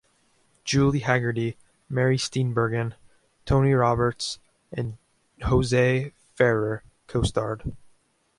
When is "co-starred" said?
7.05-7.71